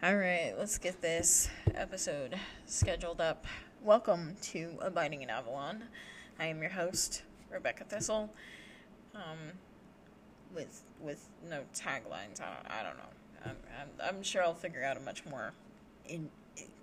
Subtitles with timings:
[0.00, 3.46] All right, let's get this episode scheduled up.
[3.82, 5.82] Welcome to Abiding in Avalon.
[6.38, 8.32] I am your host, Rebecca Thistle.
[9.16, 9.54] Um,
[10.54, 12.40] with with no taglines.
[12.40, 13.44] I don't, I don't know.
[13.44, 15.52] I'm, I'm, I'm sure I'll figure out a much more
[16.06, 16.30] in,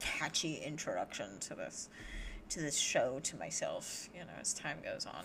[0.01, 1.87] catchy introduction to this
[2.49, 4.09] to this show to myself.
[4.13, 5.23] You know, as time goes on.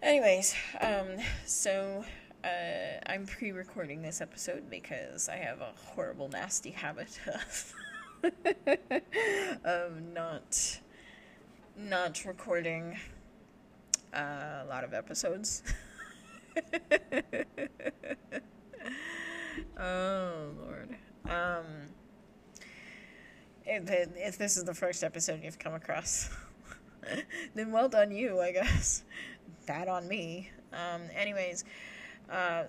[0.00, 2.04] Anyways, um, so
[2.44, 7.74] uh, I'm pre-recording this episode because I have a horrible, nasty habit of
[9.64, 10.80] of not
[11.76, 12.98] not recording
[14.12, 15.62] uh, a lot of episodes.
[19.78, 20.96] oh Lord.
[21.26, 21.64] Um,
[23.64, 26.28] if if this is the first episode you've come across,
[27.54, 29.04] then well done you, I guess.
[29.66, 30.50] Bad on me.
[30.72, 31.64] Um, anyways.
[32.30, 32.64] Uh,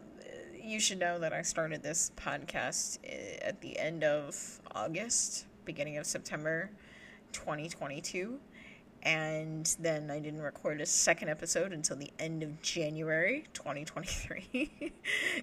[0.63, 5.97] you should know that I started this podcast eh, at the end of August, beginning
[5.97, 6.69] of September
[7.33, 8.39] 2022.
[9.05, 14.93] And then I didn't record a second episode until the end of January 2023.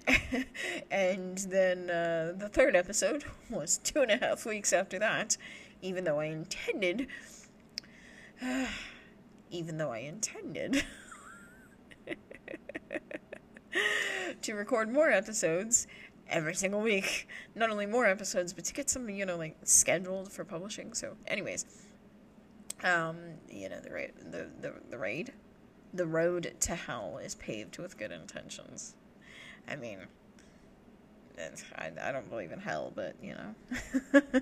[0.91, 5.37] and then uh, the third episode was two and a half weeks after that,
[5.83, 7.07] even though I intended.
[9.53, 10.85] Even though I intended.
[14.41, 15.87] to record more episodes
[16.29, 17.27] every single week.
[17.55, 20.93] Not only more episodes, but to get some, you know, like scheduled for publishing.
[20.93, 21.65] So, anyways,
[22.83, 23.17] um,
[23.49, 25.33] you know, the the, the the raid,
[25.93, 28.95] the road to hell is paved with good intentions.
[29.67, 29.99] I mean,
[31.77, 34.41] I I don't believe in hell, but you know.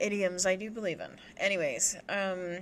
[0.00, 1.10] idioms I do believe in.
[1.36, 2.60] Anyways, um,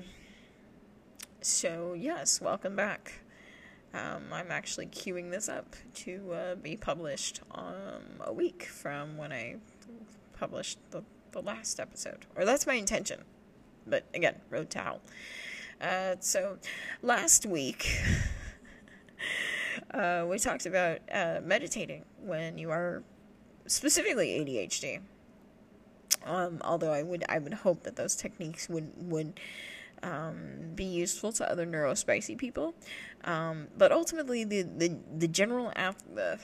[1.40, 3.20] so yes, welcome back.
[3.94, 9.32] Um, I'm actually queuing this up to uh, be published um, a week from when
[9.32, 9.56] I
[10.36, 12.26] published the, the last episode.
[12.34, 13.20] Or that's my intention.
[13.86, 15.00] But again, road to hell.
[15.80, 16.58] Uh, so
[17.02, 18.00] last week,
[19.92, 23.04] uh, we talked about uh, meditating when you are
[23.66, 25.00] specifically ADHD.
[26.24, 29.38] Um, although I would I would hope that those techniques would would
[30.04, 32.74] um, be useful to other neurospicy people.
[33.24, 36.38] Um, but ultimately, the the the general af- the,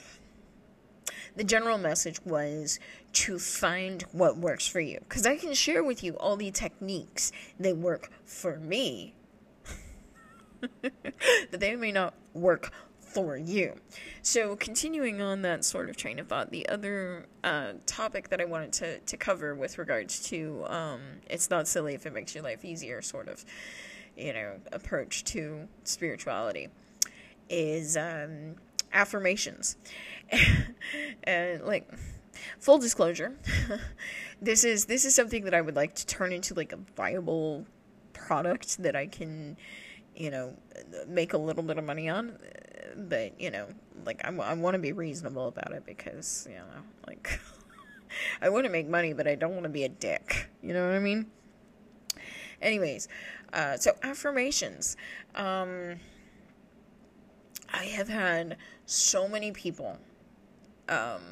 [1.36, 2.80] the general message was
[3.12, 4.98] to find what works for you.
[5.00, 9.14] Because I can share with you all the techniques that work for me,
[10.80, 12.72] but they may not work
[13.12, 13.74] for you.
[14.22, 18.44] So, continuing on that sort of train of thought, the other uh, topic that I
[18.44, 22.44] wanted to, to cover with regards to um, it's not silly if it makes your
[22.44, 23.44] life easier, sort of,
[24.16, 26.68] you know, approach to spirituality
[27.48, 28.54] is um,
[28.92, 29.76] affirmations.
[31.24, 31.90] and, like,
[32.58, 33.36] full disclosure,
[34.42, 37.66] this is this is something that I would like to turn into like a viable
[38.12, 39.56] product that I can,
[40.14, 40.54] you know,
[41.08, 42.38] make a little bit of money on
[42.96, 43.66] but you know,
[44.04, 47.40] like I'm, I want to be reasonable about it because you know, like
[48.42, 50.48] I want to make money, but I don't want to be a dick.
[50.62, 51.26] You know what I mean?
[52.60, 53.08] Anyways,
[53.52, 54.96] uh, so affirmations.
[55.34, 55.96] Um,
[57.72, 59.98] I have had so many people
[60.88, 61.22] um,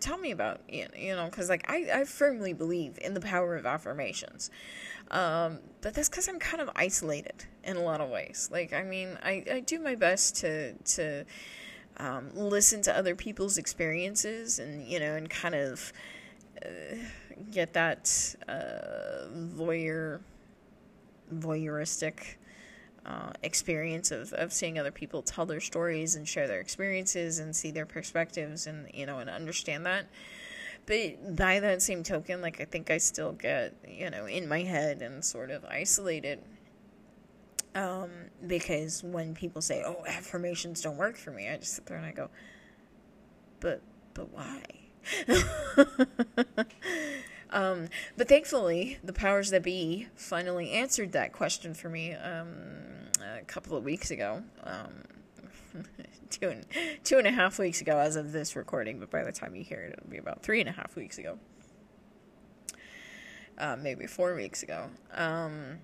[0.00, 3.66] tell me about you know because like I, I firmly believe in the power of
[3.66, 4.50] affirmations
[5.10, 8.48] um, but that's because I'm kind of isolated in a lot of ways.
[8.52, 11.24] Like, I mean, I, I do my best to to
[11.98, 15.92] um, listen to other people's experiences and you know and kind of
[16.64, 16.96] uh,
[17.50, 20.20] get that uh, voyeur
[21.34, 22.36] voyeuristic
[23.04, 27.54] uh, experience of, of seeing other people tell their stories and share their experiences and
[27.54, 30.06] see their perspectives and you know and understand that
[30.88, 34.62] but by that same token, like I think I still get, you know, in my
[34.62, 36.40] head and sort of isolated.
[37.74, 38.10] Um,
[38.46, 42.06] because when people say, "Oh, affirmations don't work for me," I just sit there and
[42.06, 42.30] I go,
[43.60, 43.82] "But,
[44.14, 44.62] but why?"
[47.50, 52.46] um, but thankfully, the powers that be finally answered that question for me um,
[53.20, 54.42] a couple of weeks ago.
[54.64, 55.04] Um,
[56.30, 56.66] two and
[57.04, 59.64] two and a half weeks ago as of this recording, but by the time you
[59.64, 61.38] hear it, it'll be about three and a half weeks ago.
[63.56, 64.88] Uh, maybe four weeks ago.
[65.14, 65.78] Um,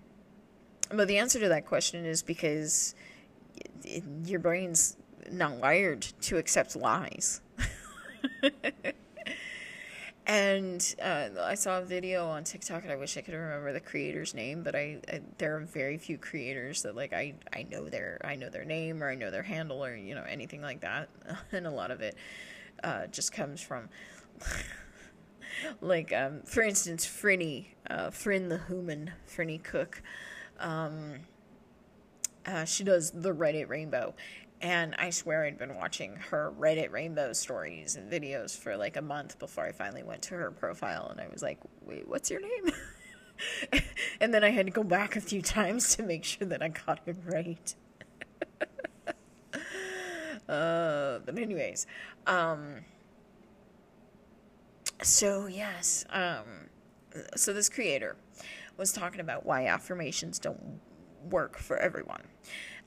[0.91, 2.95] but the answer to that question is because
[3.57, 4.97] it, it, your brain's
[5.31, 7.41] not wired to accept lies.
[10.27, 13.81] And uh, I saw a video on TikTok, and I wish I could remember the
[13.81, 17.91] creator's name, but I, I, there are very few creators that like I I know
[17.91, 20.81] their I know their name or I know their handle or you know anything like
[20.81, 21.11] that,
[21.53, 22.17] and a lot of it
[22.83, 23.91] uh, just comes from
[25.83, 30.03] like um, for instance, Frinny, uh, Frin the human, Frinny Cook.
[30.59, 31.21] Um,
[32.47, 34.15] uh, she does the Reddit Rainbow,
[34.65, 39.03] and I swear I'd been watching her Reddit Rainbow stories and videos for like a
[39.03, 42.41] month before I finally went to her profile, and I was like, "Wait, what's your
[42.41, 42.73] name?"
[44.23, 46.69] and then I had to go back a few times to make sure that I
[46.69, 47.75] got it right.
[50.49, 51.87] uh, but anyways,
[52.27, 52.87] um,
[55.03, 56.71] so yes, um,
[57.37, 58.17] so this creator
[58.79, 60.81] was talking about why affirmations don't
[61.29, 62.23] work for everyone.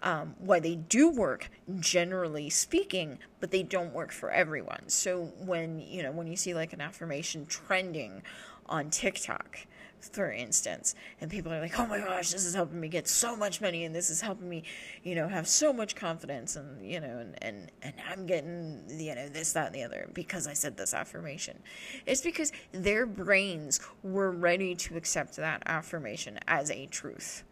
[0.04, 1.50] Um, why they do work,
[1.80, 4.90] generally speaking, but they don't work for everyone.
[4.90, 8.22] So when you know when you see like an affirmation trending
[8.68, 9.58] on TikTok,
[10.00, 13.36] for instance, and people are like, "Oh my gosh, this is helping me get so
[13.36, 14.64] much money, and this is helping me,
[15.04, 19.16] you know, have so much confidence, and you know, and and and I'm getting, you
[19.16, 21.58] know, this, that, and the other because I said this affirmation."
[22.06, 27.44] It's because their brains were ready to accept that affirmation as a truth,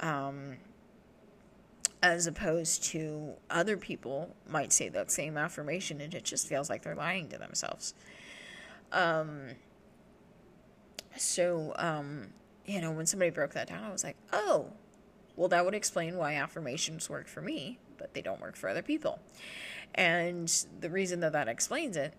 [0.00, 0.56] um,
[2.02, 6.82] as opposed to other people might say that same affirmation, and it just feels like
[6.82, 7.94] they're lying to themselves.
[8.92, 9.50] Um,
[11.16, 12.28] so, um,
[12.64, 14.72] you know, when somebody broke that down, I was like, oh,
[15.36, 18.82] well, that would explain why affirmations work for me, but they don't work for other
[18.82, 19.20] people.
[19.94, 20.48] And
[20.80, 22.14] the reason that that explains it.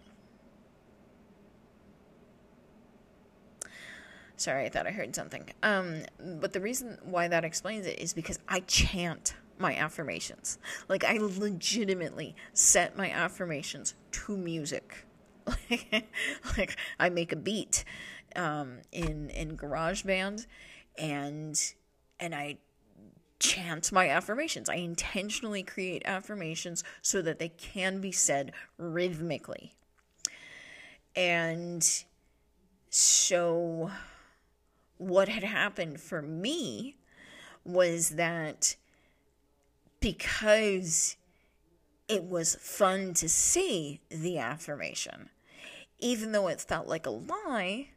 [4.35, 5.51] Sorry, I thought I heard something.
[5.61, 10.57] Um, but the reason why that explains it is because I chant my affirmations.
[10.87, 15.05] Like, I legitimately set my affirmations to music.
[16.57, 17.83] like, I make a beat
[18.35, 20.45] um, in in GarageBand,
[20.97, 21.73] and
[22.19, 22.57] and I
[23.39, 24.69] chant my affirmations.
[24.69, 29.73] I intentionally create affirmations so that they can be said rhythmically.
[31.15, 31.87] And
[32.89, 33.91] so,
[34.97, 36.97] what had happened for me
[37.65, 38.75] was that
[40.01, 41.15] because
[42.09, 45.29] it was fun to say the affirmation,
[45.99, 47.89] even though it felt like a lie,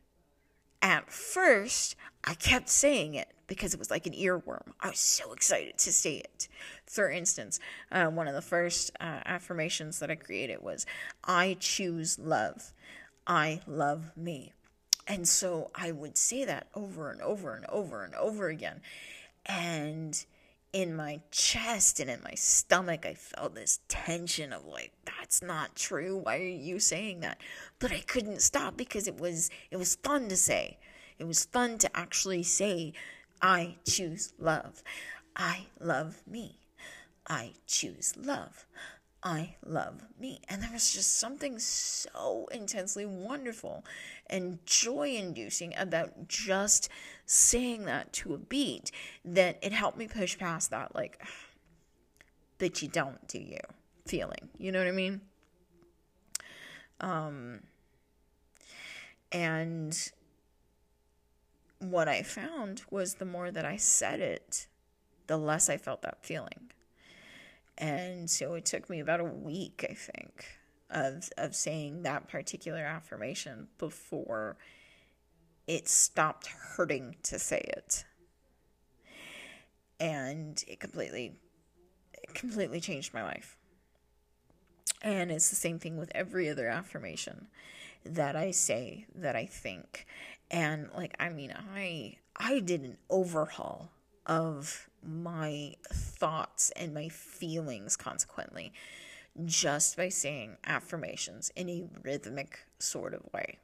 [0.80, 4.72] at first, I kept saying it because it was like an earworm.
[4.80, 6.46] I was so excited to say it.
[6.86, 7.58] For instance,
[7.90, 10.86] uh, one of the first uh, affirmations that I created was
[11.24, 12.72] I choose love.
[13.26, 14.52] I love me.
[15.06, 18.80] And so I would say that over and over and over and over again.
[19.46, 20.24] And
[20.74, 25.76] in my chest and in my stomach, I felt this tension of like, that's not
[25.76, 26.16] true.
[26.18, 27.40] Why are you saying that?
[27.78, 30.78] But I couldn't stop because it was it was fun to say.
[31.16, 32.92] It was fun to actually say,
[33.40, 34.82] I choose love.
[35.36, 36.58] I love me.
[37.28, 38.66] I choose love.
[39.26, 40.42] I love me.
[40.50, 43.82] And there was just something so intensely wonderful
[44.28, 46.90] and joy inducing about just
[47.24, 48.90] saying that to a beat
[49.24, 51.24] that it helped me push past that, like,
[52.58, 53.60] but you don't, do you?
[54.06, 54.50] Feeling.
[54.58, 55.22] You know what I mean?
[57.00, 57.60] Um,
[59.32, 60.12] and
[61.78, 64.66] what I found was the more that I said it,
[65.26, 66.70] the less I felt that feeling.
[67.76, 70.46] And so it took me about a week, I think,
[70.90, 74.56] of of saying that particular affirmation before
[75.66, 78.04] it stopped hurting to say it.
[79.98, 81.36] And it completely
[82.12, 83.56] it completely changed my life.
[85.02, 87.48] And it's the same thing with every other affirmation
[88.04, 90.06] that I say, that I think.
[90.50, 93.90] And like I mean, I I did an overhaul
[94.26, 98.72] of my thoughts and my feelings consequently
[99.44, 103.58] just by saying affirmations in a rhythmic sort of way.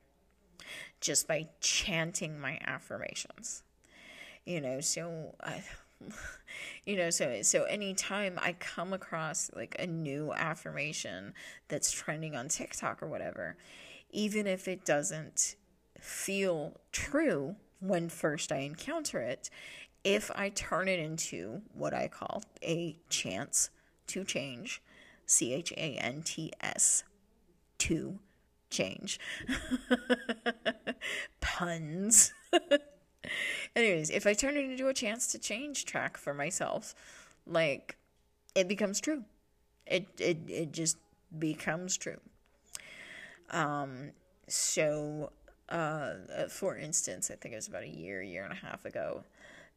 [1.00, 3.62] Just by chanting my affirmations.
[4.44, 5.62] You know so I,
[6.86, 11.34] you know so so anytime i come across like a new affirmation
[11.68, 13.56] that's trending on tiktok or whatever
[14.10, 15.56] even if it doesn't
[16.00, 19.50] feel true when first i encounter it
[20.04, 23.70] if I turn it into what I call a chants
[24.08, 24.82] to change,
[25.26, 27.04] C H A N T S,
[27.78, 28.18] to
[28.70, 29.20] change.
[31.40, 32.32] Puns.
[33.76, 36.94] Anyways, if I turn it into a chants to change track for myself,
[37.46, 37.96] like
[38.54, 39.24] it becomes true.
[39.86, 40.96] It it it just
[41.38, 42.20] becomes true.
[43.50, 44.12] Um
[44.48, 45.32] so
[45.68, 46.14] uh
[46.48, 49.24] for instance, I think it was about a year, year and a half ago,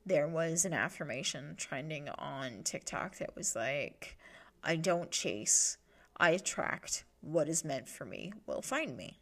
[0.06, 4.18] there was an affirmation trending on TikTok that was like,
[4.64, 5.78] I don't chase,
[6.18, 9.20] I attract what is meant for me will find me.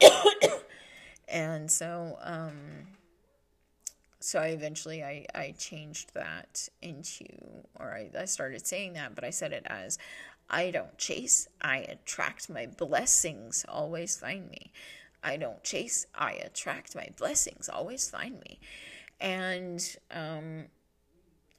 [1.28, 2.86] and so um
[4.20, 7.24] so I eventually I, I changed that into
[7.78, 9.98] or I, I started saying that but I said it as
[10.50, 14.72] I don't chase I attract my blessings always find me
[15.24, 18.60] I don't chase I attract my blessings always find me
[19.20, 20.66] and um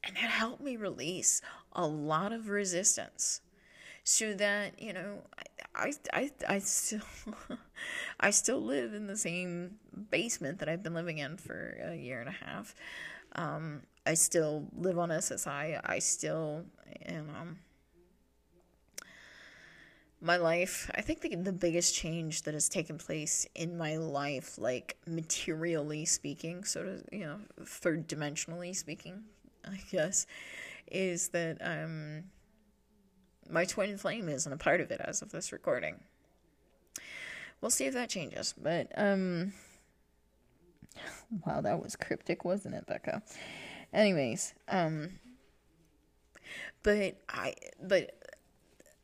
[0.03, 1.41] and that helped me release
[1.73, 3.41] a lot of resistance
[4.03, 5.23] so that you know
[5.75, 7.01] I I I still
[8.19, 9.75] I still live in the same
[10.11, 12.75] basement that I've been living in for a year and a half.
[13.35, 15.81] Um, I still live on SSI.
[15.83, 16.65] I still
[17.09, 17.23] you know
[20.25, 20.89] my life.
[20.95, 26.03] I think the the biggest change that has taken place in my life, like materially
[26.05, 29.23] speaking, sort of you know third dimensionally speaking,
[29.65, 30.25] I guess,
[30.91, 32.23] is that um
[33.49, 35.99] my twin flame isn't a part of it as of this recording.
[37.61, 38.55] We'll see if that changes.
[38.57, 39.53] But um
[41.45, 43.21] wow, that was cryptic, wasn't it, Becca?
[43.93, 45.19] Anyways, um
[46.81, 48.24] but I but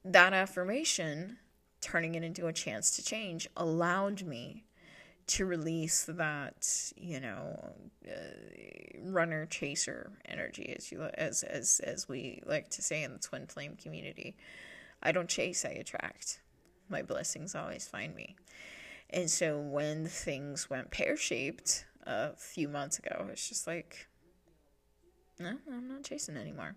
[0.04, 1.38] that affirmation
[1.82, 4.66] turning it into a chants to change allowed me
[5.28, 7.74] to release that you know
[8.08, 8.12] uh,
[9.04, 13.48] runner chaser energy as you as as as we like to say in the twin
[13.48, 14.36] flame community.
[15.04, 16.42] I don't chase i attract.
[16.90, 18.36] My blessings always find me.
[19.10, 24.08] And so when things went pear-shaped a few months ago it's just like
[25.40, 26.76] no i'm not chasing anymore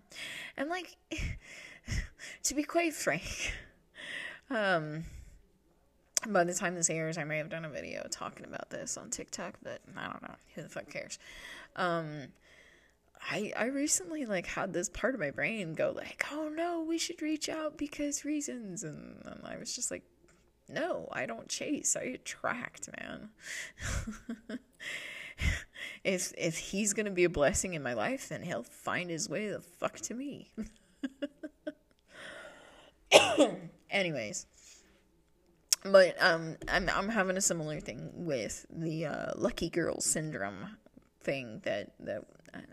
[0.57, 0.97] and like
[2.43, 3.53] to be quite frank
[4.49, 5.03] um
[6.27, 9.09] by the time this airs, I may have done a video talking about this on
[9.09, 10.35] TikTok, but I don't know.
[10.55, 11.19] Who the fuck cares?
[11.75, 12.27] Um,
[13.21, 16.97] I I recently like had this part of my brain go like, oh no, we
[16.97, 20.03] should reach out because reasons, and, and I was just like,
[20.67, 23.29] no, I don't chase, I attract, man.
[26.03, 29.49] if if he's gonna be a blessing in my life, then he'll find his way
[29.49, 30.51] the fuck to me.
[33.89, 34.47] Anyways
[35.85, 40.77] but um, I'm I'm having a similar thing with the uh, lucky girl syndrome
[41.21, 42.23] thing that that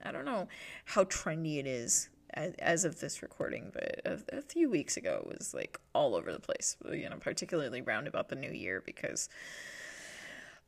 [0.03, 0.49] I don't know
[0.87, 5.23] how trendy it is as, as of this recording, but a, a, few weeks ago
[5.23, 6.77] it was like all over the place.
[6.91, 9.29] You know, particularly round about the new year because,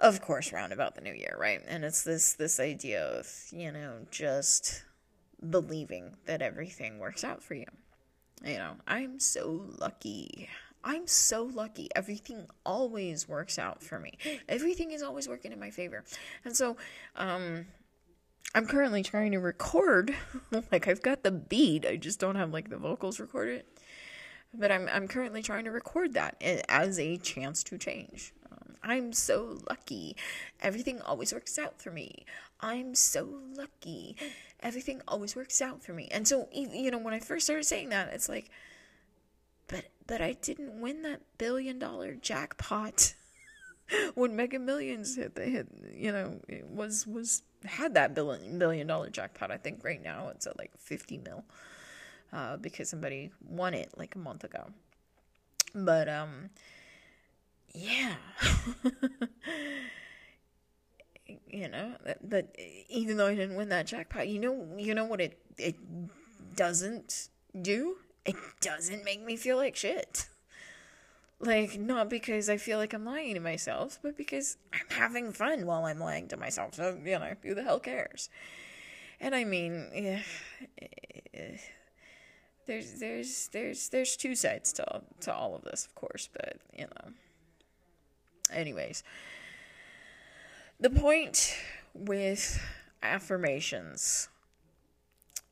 [0.01, 1.63] of course, round about the new year, right?
[1.67, 4.85] And it's this this idea of you know just
[5.49, 7.67] believing that everything works out for you.
[8.45, 10.49] You know, I'm so lucky.
[10.83, 11.89] I'm so lucky.
[11.97, 14.19] Everything always works out for me.
[14.49, 16.05] Everything is always working in my favor.
[16.45, 16.77] And so,
[17.17, 17.65] um,
[18.55, 20.15] I'm currently trying to record.
[20.73, 23.65] like I've got the beat, I just don't have like the vocals recorded.
[24.53, 26.37] But I'm I'm currently trying to record that
[26.69, 28.33] as a chants to change.
[28.85, 30.17] I'm so lucky.
[30.61, 32.25] Everything always works out for me.
[32.61, 34.17] I'm so lucky.
[34.61, 36.09] Everything always works out for me.
[36.13, 38.51] And so you know when I first started saying that, it's like
[39.69, 43.15] but but I didn't win that billion dollar jackpot
[44.15, 45.69] when Mega Millions hit the hit.
[45.95, 49.51] You know, it was was had that billion billion dollar jackpot.
[49.51, 51.45] I think right now it's at like fifty mil,
[52.33, 54.71] uh, because somebody won it like a month ago.
[55.75, 56.51] But um,
[57.75, 58.15] yeah.
[61.49, 62.55] you know but
[62.89, 65.77] even though I didn't win that jackpot, you know, you know what it it
[66.57, 67.29] doesn't
[67.61, 70.27] do it doesn't make me feel like shit.
[71.41, 75.67] Like, not because I feel like I'm lying to myself, but because I'm having fun
[75.67, 76.75] while I'm lying to myself.
[76.75, 78.31] So, you know, who the hell cares?
[79.21, 80.23] And I mean, yeah,
[82.67, 86.87] there's there's there's there's two sides to to all of this, of course, but you
[86.87, 87.13] know.
[88.53, 89.03] Anyways,
[90.79, 91.57] the point
[91.95, 92.61] with
[93.03, 94.29] affirmations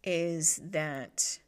[0.04, 1.38] is that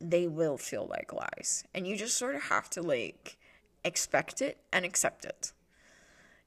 [0.00, 1.64] they will feel like lies.
[1.74, 3.38] And you just sort of have to like
[3.84, 5.52] expect it and accept it.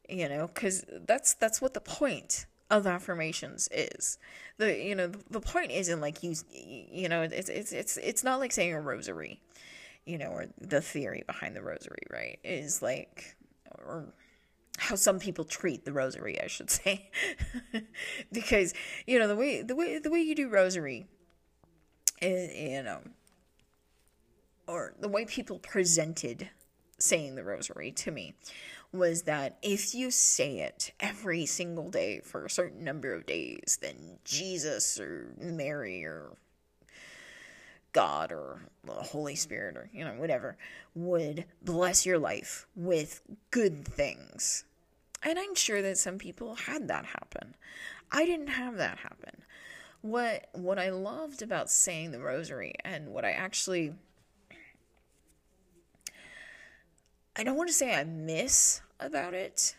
[0.07, 4.17] You know, cuz that's that's what the point of affirmations is.
[4.57, 8.39] The you know, the point isn't like you you know, it's it's it's it's not
[8.39, 9.41] like saying a rosary.
[10.05, 12.38] You know, or the theory behind the rosary, right?
[12.43, 13.35] Is like
[13.79, 14.13] or
[14.77, 17.10] how some people treat the rosary, I should say.
[18.32, 18.74] because,
[19.08, 21.05] you know, the way the way the way you do rosary
[22.22, 23.01] is, you know,
[24.67, 26.50] or the way people presented
[26.98, 28.36] saying the rosary to me
[28.91, 33.77] was that if you say it every single day for a certain number of days,
[33.82, 36.38] then Jesus or Mary or
[37.95, 40.57] God or the Holy Spirit or, you know, whatever
[40.93, 43.21] would bless your life with
[43.51, 44.65] good things.
[45.23, 47.55] and I'm sure that some people had that happen.
[48.11, 49.41] I didn't have that happen.
[50.01, 53.93] What what I loved about saying the rosary and what I actually
[57.35, 59.75] I don't want to say I miss about it,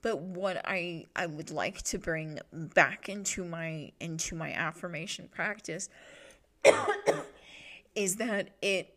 [0.00, 5.88] but what I I would like to bring back into my into my affirmation practice
[7.94, 8.94] is that it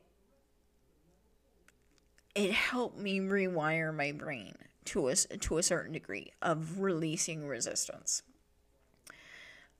[2.36, 4.54] it helped me rewire my brain
[4.86, 8.24] to a, to a certain degree of releasing resistance.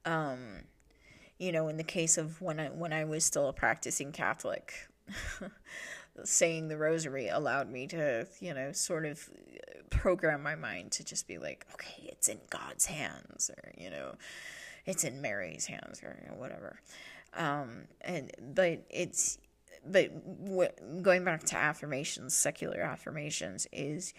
[0.06, 0.64] Um,
[1.38, 4.74] you know, in the case of when I when I was still a practicing Catholic,
[6.24, 9.30] saying the rosary allowed me to, you know, sort of
[9.90, 14.16] program my mind to just be like, okay, it's in God's hands, or you know,
[14.86, 16.80] it's in Mary's hands, or you know, whatever.
[17.34, 19.38] Um, and but it's
[19.86, 24.14] but what, going back to affirmations, secular affirmations, is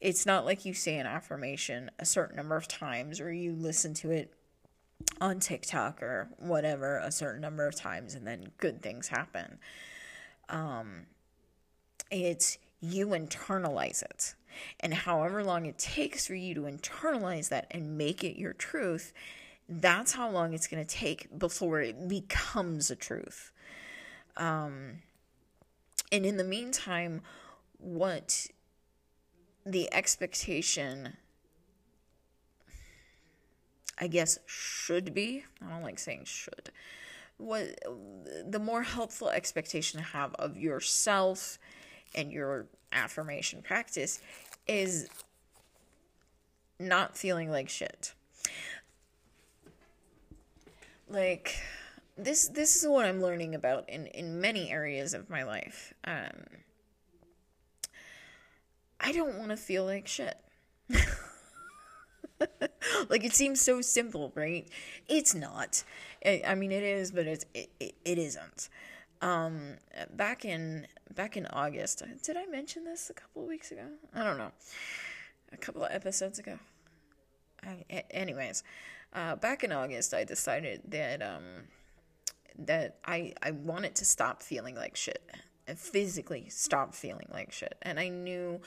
[0.00, 3.94] it's not like you say an affirmation a certain number of times or you listen
[3.94, 4.32] to it
[5.20, 9.58] on TikTok or whatever a certain number of times and then good things happen.
[10.48, 11.06] Um,
[12.10, 14.34] it's you internalize it.
[14.80, 19.12] And however long it takes for you to internalize that and make it your truth,
[19.68, 23.52] that's how long it's going to take before it becomes a truth.
[24.36, 25.02] Um,
[26.10, 27.20] and in the meantime,
[27.78, 28.46] what
[29.66, 31.16] the expectation,
[34.00, 36.70] I guess, should be, I don't like saying should,
[37.36, 37.78] what
[38.46, 41.58] the more helpful expectation to have of yourself
[42.14, 44.20] and your affirmation practice
[44.66, 45.08] is
[46.80, 48.14] not feeling like shit.
[51.08, 51.58] Like,
[52.16, 55.94] this this is what I'm learning about in in many areas of my life.
[56.04, 56.44] Um,
[59.00, 60.36] I don't want to feel like shit.
[63.08, 64.68] like it seems so simple, right?
[65.08, 65.84] It's not.
[66.24, 68.68] I, I mean, it is, but it's it, it, it isn't.
[69.20, 69.74] Um,
[70.12, 73.86] back in back in August, did I mention this a couple of weeks ago?
[74.14, 74.52] I don't know,
[75.52, 76.58] a couple of episodes ago.
[77.64, 78.62] I, anyways,
[79.12, 81.42] uh, back in August, I decided that um,
[82.58, 85.22] that I I wanted to stop feeling like shit
[85.66, 87.76] and physically stop feeling like shit.
[87.82, 88.60] And I knew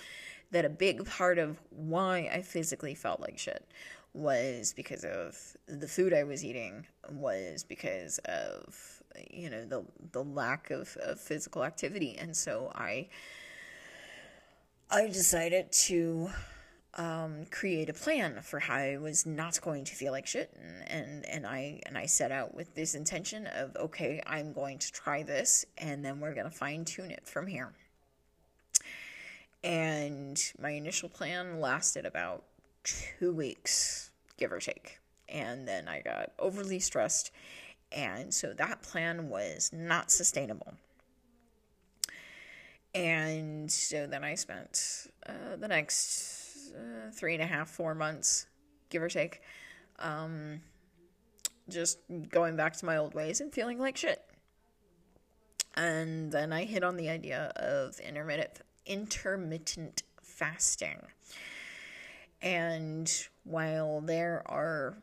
[0.52, 3.66] that a big part of why I physically felt like shit
[4.14, 10.24] was because of the food I was eating, was because of you know the the
[10.24, 12.18] lack of, of physical activity.
[12.18, 13.10] And so I
[14.90, 16.30] I decided to
[16.96, 20.90] um, create a plan for how I was not going to feel like shit, and,
[20.90, 24.92] and and I and I set out with this intention of okay, I'm going to
[24.92, 27.72] try this, and then we're gonna fine tune it from here.
[29.64, 32.44] And my initial plan lasted about
[32.84, 35.00] two weeks, give or take,
[35.30, 37.32] and then I got overly stressed,
[37.92, 40.74] and so that plan was not sustainable.
[42.94, 46.41] And so then I spent uh, the next
[46.76, 48.48] uh, three and a half, four months,
[48.90, 49.42] give or take.
[50.00, 50.62] Um,
[51.70, 54.22] just going back to my old ways and feeling like shit.
[55.76, 61.02] And then I hit on the idea of intermittent intermittent fasting.
[62.42, 63.12] And
[63.44, 64.98] while there are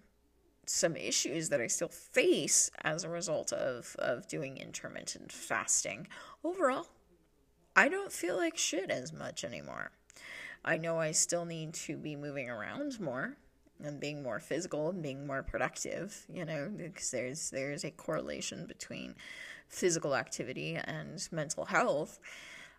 [0.66, 6.08] some issues that I still face as a result of, of doing intermittent fasting,
[6.42, 6.88] overall,
[7.76, 9.92] I don't feel like shit as much anymore.
[10.64, 13.36] I know I still need to be moving around more
[13.82, 18.66] and being more physical and being more productive, you know, because there's there's a correlation
[18.66, 19.14] between
[19.68, 22.18] physical activity and mental health.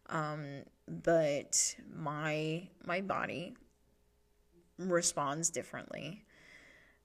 [0.09, 3.55] Um, but my my body
[4.77, 6.23] responds differently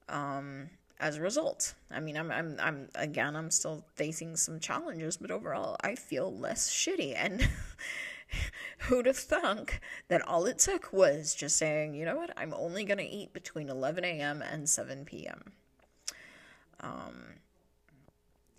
[0.09, 1.75] um, as a result.
[1.91, 6.35] I mean, I'm I'm I'm again, I'm still facing some challenges, but overall, I feel
[6.35, 7.47] less shitty and.
[8.79, 12.83] Who'd have thunk that all it took was just saying, you know what, I'm only
[12.83, 14.41] going to eat between 11 a.m.
[14.41, 15.53] and 7 p.m.
[16.81, 17.23] Um,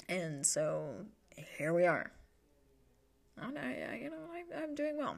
[0.08, 0.94] and so
[1.58, 2.10] here we are.
[3.40, 5.16] And I, I you know, I, I'm doing well.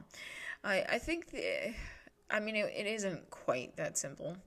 [0.63, 1.73] I, I think, the,
[2.29, 4.37] I mean, it, it isn't quite that simple.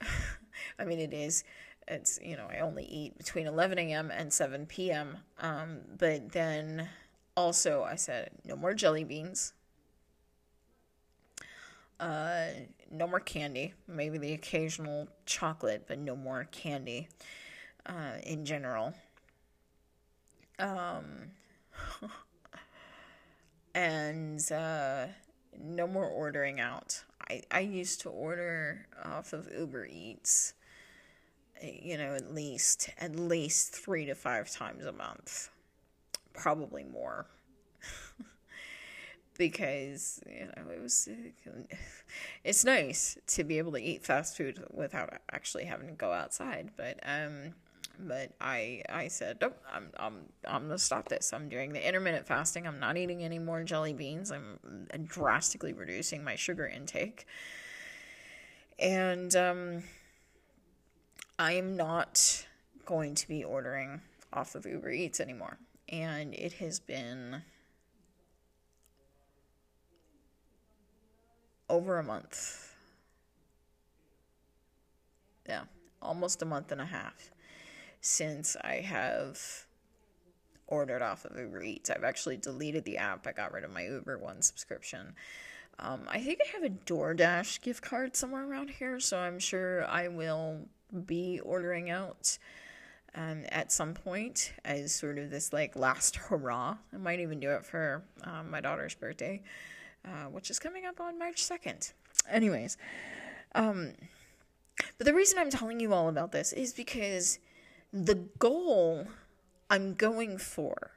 [0.78, 1.44] I mean, it is.
[1.86, 4.10] It's, you know, I only eat between 11 a.m.
[4.10, 5.18] and 7 p.m.
[5.40, 6.88] Um, but then
[7.36, 9.52] also, I said no more jelly beans.
[11.98, 12.46] Uh,
[12.90, 13.74] no more candy.
[13.86, 17.08] Maybe the occasional chocolate, but no more candy
[17.86, 18.94] uh, in general.
[20.58, 21.30] Um,
[23.74, 25.06] and uh,
[25.58, 27.02] no more ordering out.
[27.28, 30.54] I, I used to order off of Uber Eats,
[31.62, 35.50] you know, at least at least three to five times a month,
[36.34, 37.26] probably more.
[39.38, 41.08] because you know it was
[42.44, 46.70] it's nice to be able to eat fast food without actually having to go outside
[46.76, 47.52] but um
[47.98, 50.14] but I I said nope I'm I'm
[50.46, 51.32] I'm gonna stop this.
[51.32, 52.66] I'm doing the intermittent fasting.
[52.66, 54.32] I'm not eating any more jelly beans.
[54.32, 54.58] I'm
[55.04, 57.26] drastically reducing my sugar intake.
[58.78, 59.82] And um
[61.38, 62.46] I'm not
[62.84, 64.00] going to be ordering
[64.32, 67.42] off of Uber Eats anymore and it has been
[71.68, 72.74] over a month.
[75.48, 75.64] Yeah,
[76.00, 77.30] almost a month and a half
[78.00, 79.66] since I have
[80.66, 81.90] ordered off of Uber Eats.
[81.90, 83.26] I've actually deleted the app.
[83.26, 85.14] I got rid of my Uber One subscription.
[85.78, 89.84] Um, I think I have a DoorDash gift card somewhere around here, so I'm sure
[89.86, 90.68] I will
[91.06, 92.38] be ordering out
[93.14, 96.76] um, at some point as sort of this like last hurrah.
[96.92, 99.42] I might even do it for um, my daughter's birthday.
[100.06, 101.94] Uh, which is coming up on March 2nd.
[102.30, 102.76] Anyways,
[103.54, 103.92] um,
[104.98, 107.38] but the reason I'm telling you all about this is because
[107.90, 109.06] the goal
[109.70, 110.90] I'm going for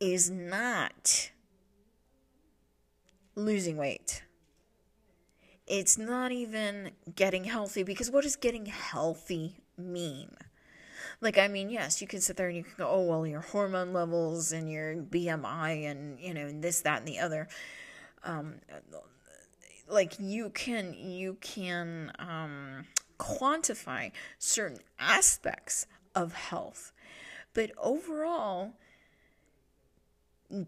[0.00, 1.30] is not
[3.34, 4.22] losing weight.
[5.66, 10.30] It's not even getting healthy because what does getting healthy mean?
[11.20, 13.40] Like, I mean, yes, you can sit there and you can go, oh, well, your
[13.40, 17.48] hormone levels and your BMI and, you know, and this, that, and the other
[18.24, 18.54] um,
[19.88, 22.86] like you can you can um,
[23.18, 26.92] quantify certain aspects of health,
[27.54, 28.72] but overall,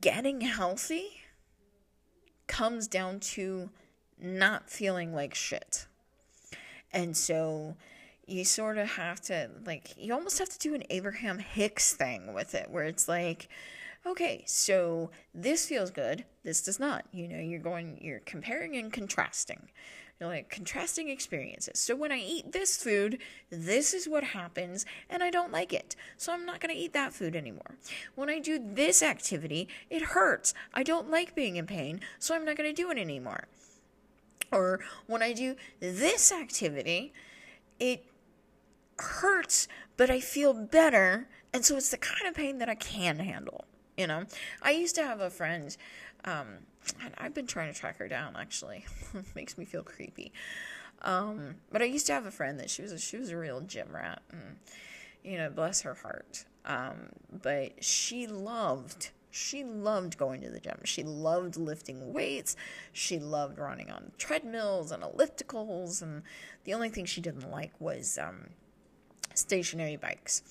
[0.01, 1.23] getting healthy
[2.47, 3.70] comes down to
[4.18, 5.87] not feeling like shit.
[6.92, 7.77] And so
[8.27, 12.35] you sort of have to, like, you almost have to do an Abraham Hicks thing
[12.35, 13.49] with it, where it's like,
[14.07, 17.05] okay, so this feels good, this does not.
[17.13, 19.69] You know, you're going, you're comparing and contrasting.
[20.21, 21.81] You're like contrasting experiences.
[21.81, 23.19] So when I eat this food,
[23.51, 25.97] this is what happens, and I don't like it.
[26.17, 27.79] So I'm not going to eat that food anymore.
[28.15, 30.55] When I do this activity, it hurts.
[30.73, 33.49] I don't like being in pain, so I'm not going to do it anymore.
[34.53, 37.13] Or when I do this activity,
[37.81, 38.05] it
[38.98, 43.18] hurts, but I feel better, and so it's the kind of pain that I can
[43.18, 43.64] handle.
[43.96, 44.24] You know,
[44.62, 45.76] I used to have a friend.
[46.24, 46.46] Um,
[47.02, 48.37] and I've been trying to track her down.
[48.37, 48.85] Actually,
[49.35, 50.33] makes me feel creepy.
[51.02, 53.37] Um, but I used to have a friend that she was a, she was a
[53.37, 54.57] real gym rat, and
[55.22, 56.44] you know, bless her heart.
[56.64, 60.78] Um, but she loved she loved going to the gym.
[60.85, 62.54] She loved lifting weights.
[62.92, 66.22] She loved running on treadmills and ellipticals, and
[66.62, 68.50] the only thing she didn't like was um,
[69.35, 70.42] stationary bikes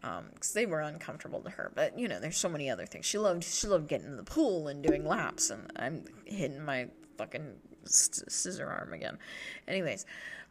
[0.00, 1.72] because um, they were uncomfortable to her.
[1.74, 3.06] But you know, there's so many other things.
[3.06, 6.88] She loved she loved getting in the pool and doing laps, and I'm hitting my
[7.16, 9.18] fucking scissor arm again.
[9.66, 10.06] Anyways,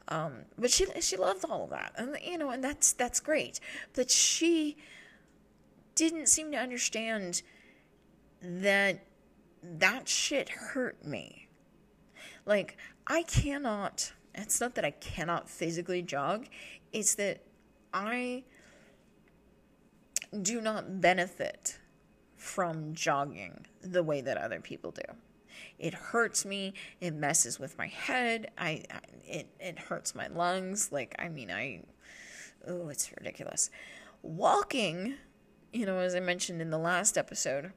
[0.10, 3.60] um, but she she loved all of that, and you know, and that's that's great.
[3.94, 4.78] But she
[5.96, 7.42] didn't seem to understand
[8.42, 9.04] that
[9.64, 11.48] that shit hurt me.
[12.46, 14.14] Like I cannot.
[14.36, 16.46] It's not that I cannot physically jog.
[16.94, 17.47] It's that
[17.94, 18.44] I
[20.42, 21.80] do not benefit
[22.36, 25.02] from jogging the way that other people do.
[25.80, 26.74] It hurts me.
[27.02, 28.52] It messes with my head.
[28.58, 30.92] I, I it it hurts my lungs.
[30.92, 31.84] Like I mean, I
[32.68, 33.70] oh, it's ridiculous.
[34.22, 35.16] Walking,
[35.74, 37.72] you know, as I mentioned in the last episode,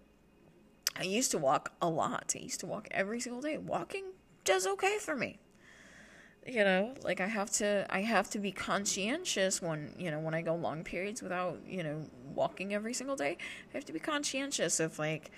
[0.98, 2.34] I used to walk a lot.
[2.36, 3.56] I used to walk every single day.
[3.56, 4.04] Walking
[4.44, 5.38] does okay for me
[6.46, 10.34] you know like i have to i have to be conscientious when you know when
[10.34, 12.02] i go long periods without you know
[12.34, 13.36] walking every single day
[13.72, 15.30] i have to be conscientious of like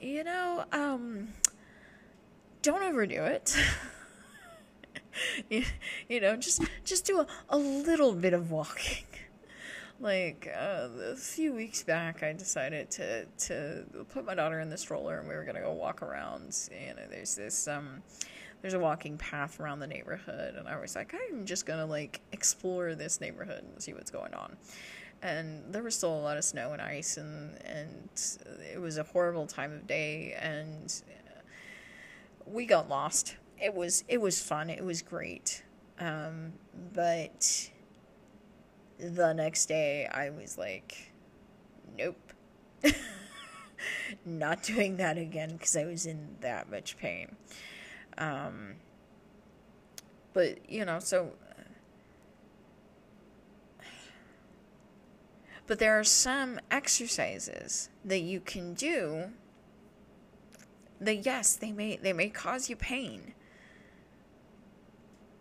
[0.00, 1.28] you know um
[2.62, 3.56] don't overdo it.
[5.50, 5.64] You,
[6.08, 9.04] you know just just do a, a little bit of walking.
[10.00, 14.78] Like uh, a few weeks back i decided to to put my daughter in the
[14.78, 16.56] stroller and we were gonna go walk around.
[16.70, 18.02] You know there's this um
[18.62, 22.20] there's a walking path around the neighborhood and i was like i'm just gonna like
[22.32, 24.56] explore this neighborhood and see what's going on.
[25.22, 28.10] And there was still a lot of snow and ice and and
[28.74, 30.92] it was a horrible time of day and
[32.44, 33.36] we got lost.
[33.62, 34.68] It was it was fun.
[34.70, 35.62] It was great.
[36.00, 36.54] Um,
[36.92, 37.70] but
[38.98, 41.12] the next day i was like
[41.96, 42.32] nope.
[44.24, 47.36] Not doing that again because I was in that much pain.
[48.18, 48.74] Um,
[50.32, 51.32] but, you know, so.
[55.66, 59.30] But there are some exercises that you can do
[61.00, 63.34] that yes, they may they may cause you pain.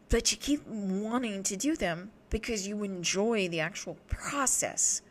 [0.10, 5.02] But you keep wanting to do them because you enjoy the actual process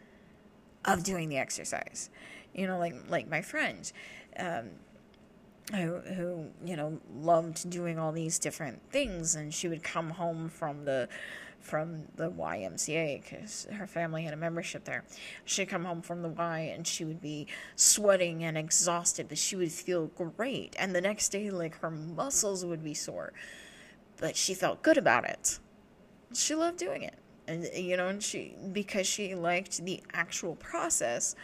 [0.85, 2.11] of doing the exercise.
[2.55, 3.91] You know, like like my friend,
[4.39, 4.71] um,
[5.73, 10.49] who who you know loved doing all these different things, and she would come home
[10.49, 11.09] from the
[11.61, 15.05] from the YMCA because her family had a membership there.
[15.45, 19.57] She'd come home from the Y and she would be sweating and exhausted, but she
[19.57, 20.75] would feel great.
[20.79, 23.35] And the next day, like her muscles would be sore,
[24.17, 25.59] but she felt good about it.
[26.33, 27.19] She loved doing it
[27.51, 31.35] and you know and she because she liked the actual process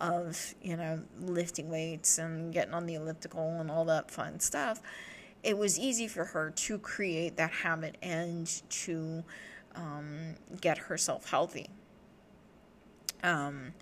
[0.00, 4.80] of you know lifting weights and getting on the elliptical and all that fun stuff
[5.42, 9.24] it was easy for her to create that habit and to
[9.74, 11.70] um, get herself healthy.
[13.22, 13.72] Um,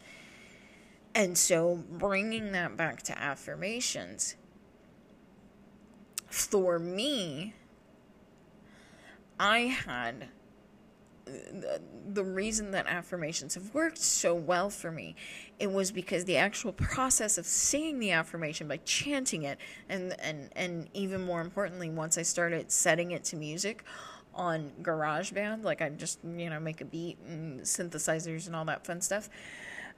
[1.15, 4.37] and so bringing that back to affirmations
[6.29, 7.55] for me
[9.41, 10.29] i had
[12.11, 15.15] the reason that affirmations have worked so well for me
[15.59, 20.51] it was because the actual process of saying the affirmation by chanting it and and
[20.57, 23.85] and even more importantly once i started setting it to music
[24.35, 28.87] on GarageBand like i just you know make a beat and synthesizers and all that
[28.87, 29.29] fun stuff.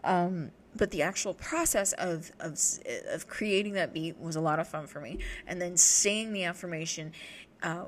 [0.03, 2.59] Um, but the actual process of, of
[3.09, 5.19] of creating that beat was a lot of fun for me.
[5.47, 7.12] And then saying the affirmation
[7.62, 7.87] uh,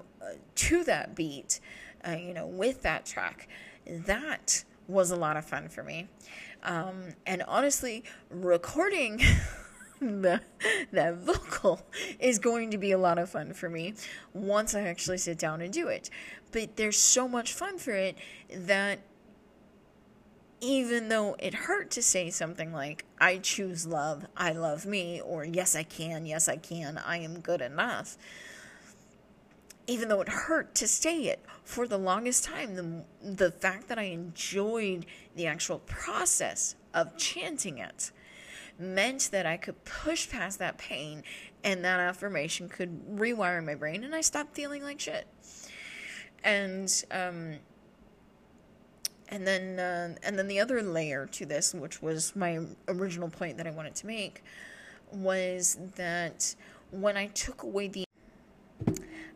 [0.57, 1.61] to that beat
[2.07, 3.49] uh, you know, with that track.
[3.87, 6.09] That was a lot of fun for me.
[6.63, 9.21] Um, and honestly, recording
[10.01, 10.41] the,
[10.93, 11.83] that vocal
[12.21, 13.95] is going to be a lot of fun for me
[14.33, 16.11] once I actually sit down and do it.
[16.51, 18.17] But there's so much fun for it
[18.55, 19.01] that
[20.61, 25.45] even though it hurt to say something like, I choose love, I love me, or
[25.45, 28.17] yes, I can, yes, I can, I am good enough,
[29.89, 33.99] even though it hurt to say it for the longest time, the, the fact that
[33.99, 38.11] I enjoyed the actual process of chanting it
[38.79, 41.23] meant that I could push past that pain
[41.63, 45.27] and that affirmation could rewire my brain and I stopped feeling like shit.
[46.45, 47.57] And, um,
[49.29, 53.57] and then, uh, and then the other layer to this, which was my original point
[53.59, 54.43] that I wanted to make,
[55.13, 56.55] was that
[56.91, 58.05] when I took away the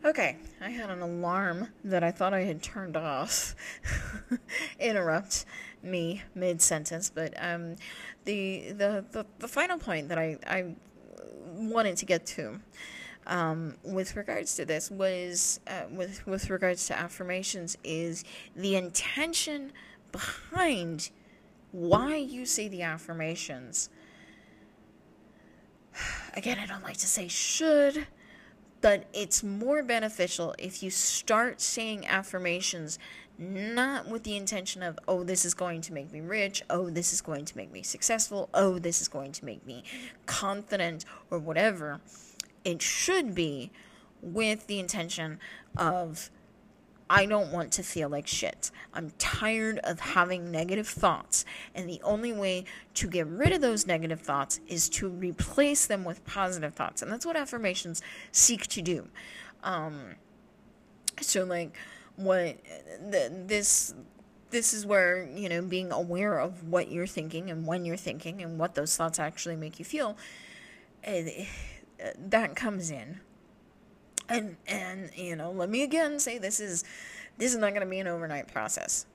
[0.07, 3.57] Okay, I had an alarm that I thought I had turned off
[4.79, 5.43] interrupt
[5.83, 7.75] me mid sentence, but um,
[8.23, 10.75] the, the the the final point that I I
[11.57, 12.61] wanted to get to
[13.25, 18.23] um, with regards to this was uh, with with regards to affirmations is
[18.55, 19.73] the intention
[20.13, 21.09] behind
[21.73, 23.89] why you say the affirmations.
[26.33, 28.07] Again, I don't like to say should
[28.81, 32.99] but it's more beneficial if you start saying affirmations
[33.39, 37.13] not with the intention of, oh, this is going to make me rich, oh, this
[37.13, 39.83] is going to make me successful, oh, this is going to make me
[40.25, 42.01] confident, or whatever.
[42.63, 43.71] It should be
[44.21, 45.39] with the intention
[45.77, 46.31] of,
[47.09, 48.71] I don't want to feel like shit.
[48.93, 51.45] I'm tired of having negative thoughts.
[51.73, 52.65] And the only way
[52.95, 57.01] to get rid of those negative thoughts is to replace them with positive thoughts.
[57.01, 59.07] And that's what affirmations seek to do.
[59.63, 60.15] Um,
[61.21, 61.75] so, like,
[62.17, 62.57] what
[62.99, 63.93] this
[64.49, 68.41] this is where you know being aware of what you're thinking and when you're thinking
[68.41, 70.17] and what those thoughts actually make you feel
[72.17, 73.19] that comes in
[74.29, 76.83] and and you know let me again say this is
[77.37, 79.05] this is not going to be an overnight process.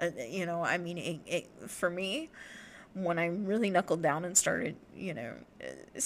[0.00, 2.28] Uh, you know i mean it, it, for me
[2.92, 5.32] when i really knuckled down and started you know
[5.64, 6.00] uh,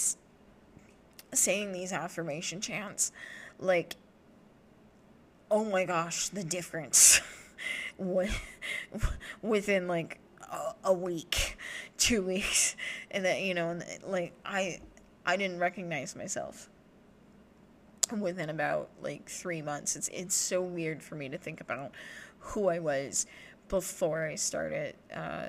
[1.33, 3.11] saying these affirmation chants
[3.59, 3.97] like
[5.49, 7.19] oh my gosh the difference
[9.41, 10.19] within like
[10.51, 11.57] a, a week
[11.97, 12.75] two weeks
[13.11, 14.79] and that you know like i
[15.25, 16.70] i didn't recognize myself
[18.19, 19.95] within about like three months.
[19.95, 21.91] It's it's so weird for me to think about
[22.39, 23.25] who I was
[23.69, 25.47] before I started uh,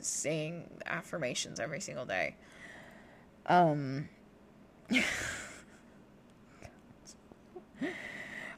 [0.00, 2.36] saying affirmations every single day.
[3.46, 4.08] Um,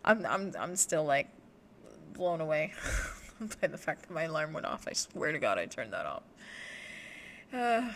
[0.05, 1.29] I'm I'm I'm still like
[2.13, 2.73] blown away
[3.61, 4.87] by the fact that my alarm went off.
[4.89, 6.23] I swear to God, I turned that off.
[7.53, 7.91] Uh,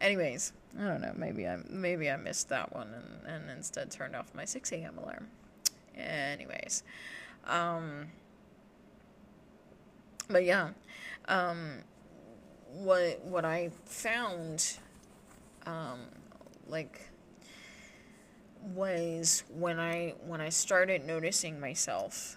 [0.00, 1.12] anyways, I don't know.
[1.16, 4.98] Maybe I maybe I missed that one and, and instead turned off my 6 a.m.
[4.98, 5.28] alarm.
[5.96, 6.82] Anyways,
[7.46, 8.06] um,
[10.28, 10.70] but yeah,
[11.26, 11.78] um,
[12.72, 14.78] what what I found,
[15.66, 16.00] um,
[16.68, 17.08] like,
[18.74, 22.36] was when I when I started noticing myself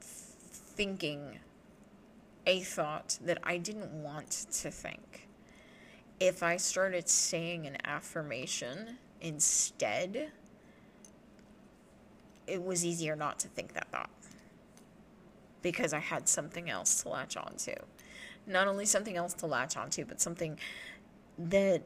[0.00, 1.38] thinking
[2.46, 5.21] a thought that I didn't want to think.
[6.24, 10.30] If I started saying an affirmation instead,
[12.46, 14.08] it was easier not to think that thought
[15.62, 17.74] because I had something else to latch onto.
[18.46, 20.60] Not only something else to latch onto, but something
[21.36, 21.82] that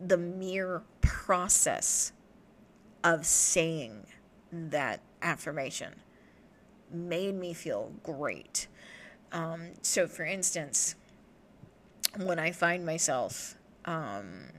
[0.00, 2.12] the mere process
[3.02, 4.06] of saying
[4.52, 5.96] that affirmation
[6.90, 8.68] made me feel great.
[9.32, 10.94] Um, so, for instance,
[12.18, 14.50] when I find myself um,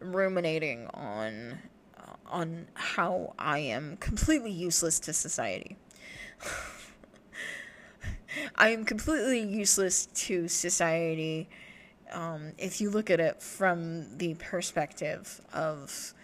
[0.00, 1.58] ruminating on
[1.98, 5.76] uh, on how I am completely useless to society.
[8.56, 11.48] I am completely useless to society
[12.12, 16.14] um, if you look at it from the perspective of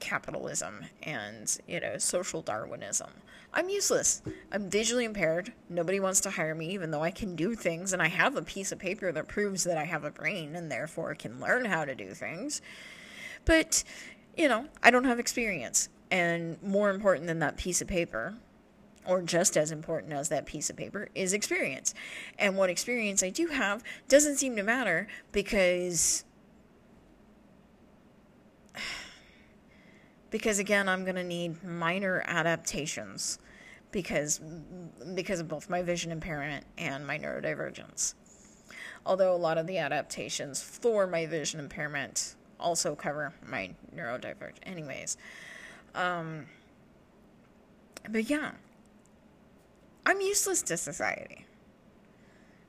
[0.00, 3.10] capitalism and, you know, social Darwinism.
[3.56, 4.20] I'm useless.
[4.52, 5.50] I'm visually impaired.
[5.70, 8.42] Nobody wants to hire me, even though I can do things, and I have a
[8.42, 11.86] piece of paper that proves that I have a brain and therefore can learn how
[11.86, 12.60] to do things.
[13.46, 13.82] But,
[14.36, 15.88] you know, I don't have experience.
[16.10, 18.34] And more important than that piece of paper
[19.06, 21.94] or just as important as that piece of paper, is experience.
[22.38, 26.24] And what experience I do have doesn't seem to matter because.
[30.28, 33.38] Because again, I'm going to need minor adaptations
[33.96, 34.42] because
[35.14, 38.12] because of both my vision impairment and my neurodivergence.
[39.06, 44.58] Although a lot of the adaptations for my vision impairment also cover my neurodivergence.
[44.64, 45.16] Anyways,
[45.94, 46.44] um,
[48.10, 48.50] but yeah,
[50.04, 51.46] I'm useless to society.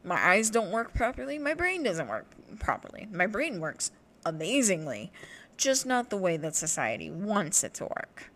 [0.05, 1.37] My eyes don't work properly.
[1.37, 2.25] My brain doesn't work
[2.59, 3.05] properly.
[3.11, 3.91] My brain works
[4.25, 5.11] amazingly,
[5.57, 8.31] just not the way that society wants it to work.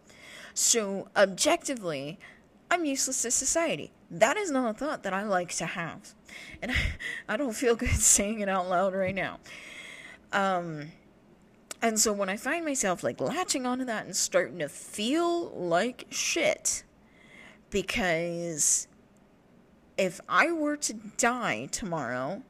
[0.54, 2.19] So, objectively,
[2.72, 3.92] I'm useless to society.
[4.10, 6.16] That is not a thought that I like to have.
[6.62, 6.76] And I,
[7.34, 9.40] I don't feel good saying it out loud right now.
[10.32, 10.94] Um,
[11.82, 16.06] and so when I find myself like latching onto that and starting to feel like
[16.10, 16.84] shit,
[17.70, 18.88] because
[19.98, 22.42] if I were to die tomorrow,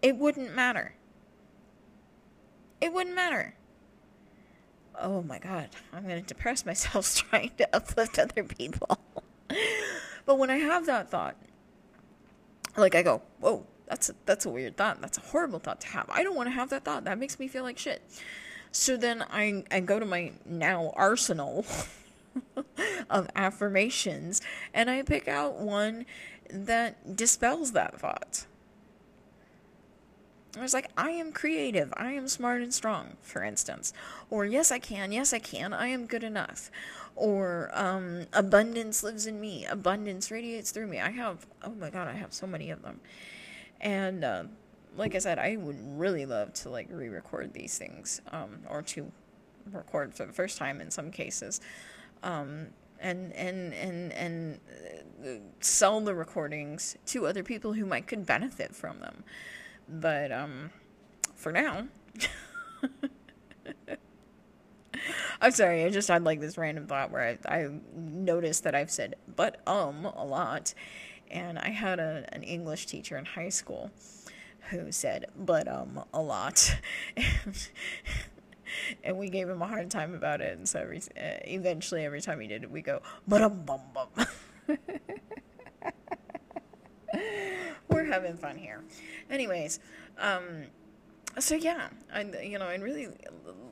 [0.00, 0.94] it wouldn't matter.
[2.80, 3.54] It wouldn't matter.
[5.00, 8.98] Oh my god, I'm going to depress myself trying to uplift other people.
[10.26, 11.36] but when I have that thought,
[12.76, 15.00] like I go, whoa, that's a, that's a weird thought.
[15.00, 16.08] That's a horrible thought to have.
[16.10, 17.04] I don't want to have that thought.
[17.04, 18.02] That makes me feel like shit.
[18.72, 21.64] So then I, I go to my now arsenal
[23.10, 24.42] of affirmations,
[24.74, 26.06] and I pick out one
[26.50, 28.46] that dispels that thought.
[30.56, 31.92] I was like, I am creative.
[31.96, 33.92] I am smart and strong, for instance.
[34.30, 35.12] Or, yes, I can.
[35.12, 35.72] Yes, I can.
[35.72, 36.70] I am good enough.
[37.16, 39.66] Or, um, abundance lives in me.
[39.66, 41.00] Abundance radiates through me.
[41.00, 43.00] I have, oh my God, I have so many of them.
[43.80, 44.44] And, uh,
[44.96, 48.82] like I said, I would really love to, like, re record these things, um, or
[48.82, 49.12] to
[49.70, 51.60] record for the first time in some cases
[52.22, 52.68] um,
[53.00, 54.60] and and and and
[55.24, 55.28] uh,
[55.60, 59.24] sell the recordings to other people who might could benefit from them.
[59.88, 60.70] But um,
[61.36, 61.88] for now,
[65.40, 65.84] I'm sorry.
[65.84, 69.60] I just had like this random thought where I I noticed that I've said but
[69.66, 70.74] um a lot,
[71.30, 73.90] and I had a, an English teacher in high school
[74.70, 76.78] who said but um a lot.
[79.04, 80.56] and we gave him a hard time about it.
[80.56, 83.80] And so every, uh, eventually, every time he did it, we go, but um, bum
[83.94, 84.26] bum.
[88.08, 88.82] Having fun here.
[89.30, 89.80] Anyways,
[90.18, 90.64] um,
[91.38, 93.08] so yeah, I you know, and really,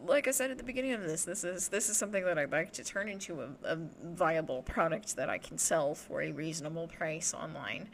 [0.06, 2.52] like I said at the beginning of this, this is this is something that I'd
[2.52, 6.88] like to turn into a, a viable product that I can sell for a reasonable
[6.88, 7.88] price online.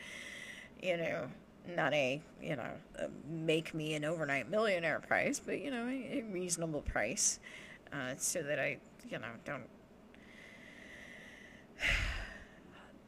[0.82, 1.28] You know,
[1.76, 6.18] not a you know a make me an overnight millionaire price, but you know a,
[6.18, 7.40] a reasonable price,
[7.92, 8.78] uh, so that I
[9.08, 9.68] you know don't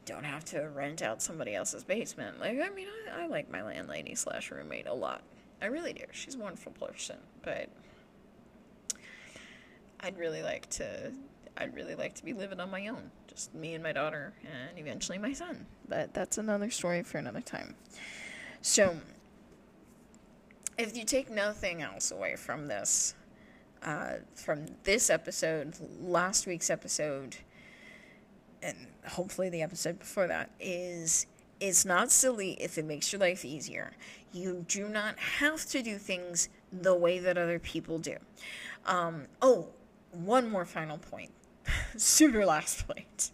[0.05, 2.39] don't have to rent out somebody else's basement.
[2.39, 5.21] Like I mean, I, I like my landlady slash roommate a lot.
[5.61, 6.03] I really do.
[6.11, 7.69] She's a wonderful person, but
[10.01, 11.11] I'd really like to.
[11.57, 14.77] I'd really like to be living on my own, just me and my daughter, and
[14.77, 15.65] eventually my son.
[15.87, 17.75] But that's another story for another time.
[18.61, 18.97] So,
[20.77, 23.15] if you take nothing else away from this,
[23.83, 27.37] uh, from this episode, last week's episode,
[28.65, 31.27] and hopefully the episode before that, is
[31.59, 33.93] it's not silly if it makes your life easier.
[34.33, 38.17] You do not have to do things the way that other people do.
[38.85, 39.67] Um, oh,
[40.11, 41.31] one more final point.
[41.95, 43.31] Super last point.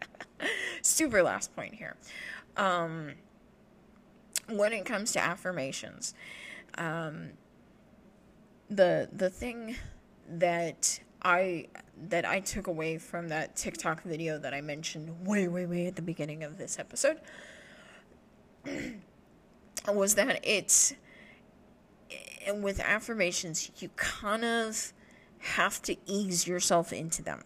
[0.82, 1.96] Super last point here.
[2.56, 3.12] Um,
[4.48, 6.14] when it comes to affirmations,
[6.76, 7.30] um,
[8.68, 9.76] the the thing
[10.28, 11.68] that I
[12.08, 15.96] that I took away from that TikTok video that I mentioned way way way at
[15.96, 17.20] the beginning of this episode
[19.88, 20.94] was that it's
[22.52, 24.92] with affirmations you kind of
[25.38, 27.42] have to ease yourself into them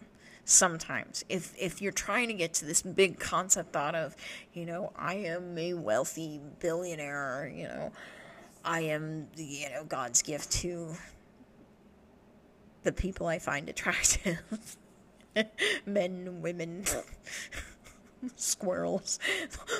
[0.49, 1.23] sometimes.
[1.29, 4.15] If if you're trying to get to this big concept thought of
[4.53, 7.91] you know i am a wealthy billionaire you know
[8.65, 10.93] i am you know god's gift to
[12.83, 14.77] the people i find attractive.
[15.85, 16.85] Men women
[18.35, 19.19] squirrels.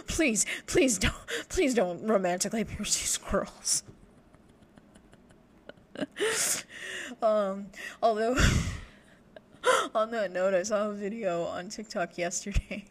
[0.07, 1.13] Please please don't
[1.49, 3.83] please don't romantically pursue squirrels.
[7.21, 7.67] Um
[8.03, 8.37] although
[9.95, 12.85] on that note, I saw a video on TikTok yesterday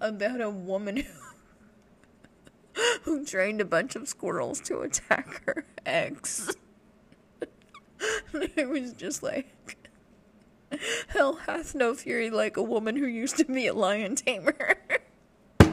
[0.00, 1.04] about a woman who,
[3.02, 6.50] who trained a bunch of squirrels to attack her ex.
[8.32, 9.76] it was just like,
[11.08, 14.74] hell hath no fury like a woman who used to be a lion tamer.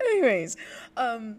[0.00, 0.56] Anyways,
[0.96, 1.36] um,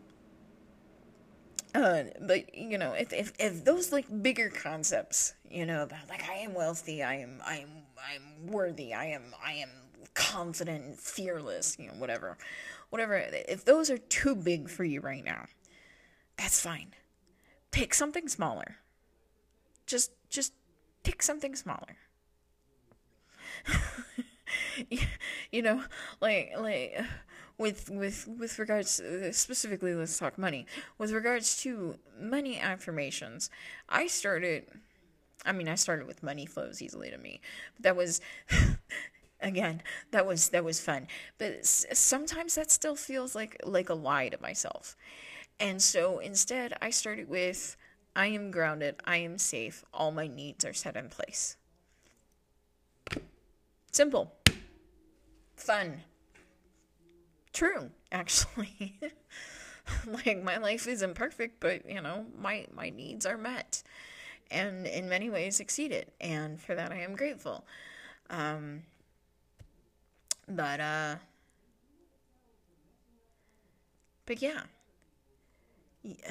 [1.75, 6.23] uh, but you know, if, if if those like bigger concepts, you know, about like
[6.29, 9.69] I am wealthy, I am I am I'm worthy, I am I am
[10.13, 12.37] confident and fearless, you know, whatever,
[12.89, 13.15] whatever.
[13.15, 15.45] If those are too big for you right now,
[16.37, 16.93] that's fine.
[17.73, 18.77] Pick something smaller.
[19.85, 20.53] Just just
[21.03, 21.97] pick something smaller.
[25.51, 25.83] you know,
[26.21, 26.99] like like
[27.57, 29.01] with with with regards
[29.31, 30.65] specifically let's talk money
[30.97, 33.49] with regards to money affirmations
[33.89, 34.65] i started
[35.45, 37.41] i mean i started with money flows easily to me
[37.79, 38.21] that was
[39.41, 41.07] again that was that was fun
[41.37, 44.95] but sometimes that still feels like like a lie to myself
[45.59, 47.75] and so instead i started with
[48.15, 51.57] i am grounded i am safe all my needs are set in place
[53.91, 54.33] simple
[55.55, 56.01] fun
[57.53, 58.99] true, actually.
[60.25, 63.83] like my life isn't perfect, but you know, my my needs are met
[64.51, 67.65] and in many ways exceeded, and for that I am grateful.
[68.29, 68.83] Um
[70.47, 71.15] but uh
[74.25, 74.63] but yeah.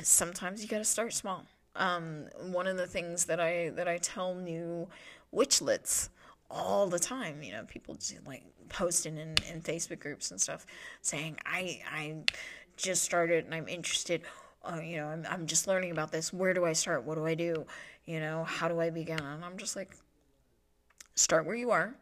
[0.03, 1.45] Sometimes you got to start small.
[1.75, 4.89] Um, one of the things that I that I tell new
[5.35, 6.11] witchlets
[6.51, 7.43] all the time.
[7.43, 10.67] You know, people just, like posting in, in Facebook groups and stuff
[11.01, 12.17] saying, I, I
[12.77, 14.23] just started and I'm interested.
[14.65, 16.33] Uh, you know, I'm, I'm just learning about this.
[16.33, 17.05] Where do I start?
[17.05, 17.67] What do I do?
[18.05, 19.21] You know, how do I begin?
[19.21, 19.97] And I'm just like,
[21.15, 21.95] start where you are,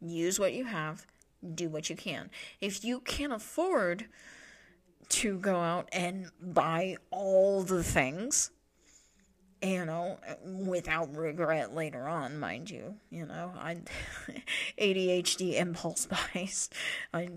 [0.00, 1.06] use what you have,
[1.54, 2.30] do what you can.
[2.60, 4.06] If you can't afford
[5.10, 8.50] to go out and buy all the things,
[9.60, 12.94] you know, without regret later on, mind you.
[13.10, 13.78] You know, I
[14.78, 16.70] ADHD impulse buys.
[17.12, 17.30] I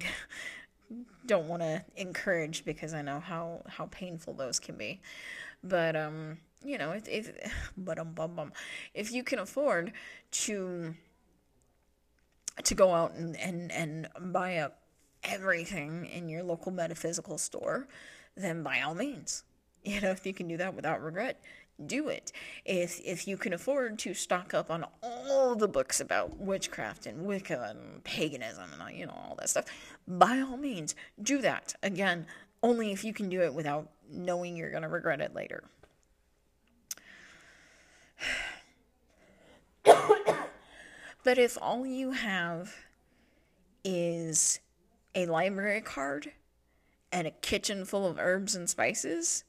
[1.25, 5.01] don't want to encourage because I know how how painful those can be.
[5.63, 7.31] But um, you know, if if
[7.77, 8.53] but um bum bum,
[8.93, 9.93] if you can afford
[10.31, 10.93] to
[12.63, 14.82] to go out and and and buy up
[15.23, 17.87] everything in your local metaphysical store,
[18.35, 19.43] then by all means,
[19.83, 21.41] you know, if you can do that without regret
[21.85, 22.31] do it.
[22.65, 27.25] If if you can afford to stock up on all the books about witchcraft and
[27.25, 29.65] Wicca and paganism and you know all that stuff,
[30.07, 31.75] by all means do that.
[31.83, 32.25] Again,
[32.61, 35.63] only if you can do it without knowing you're going to regret it later.
[41.23, 42.73] but if all you have
[43.83, 44.59] is
[45.15, 46.31] a library card
[47.11, 49.43] and a kitchen full of herbs and spices,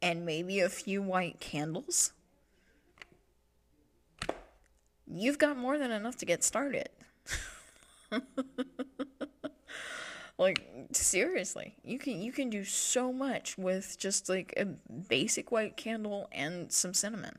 [0.00, 2.12] and maybe a few white candles,
[5.06, 6.88] you've got more than enough to get started.
[10.38, 15.76] like seriously, you can you can do so much with just like a basic white
[15.76, 17.38] candle and some cinnamon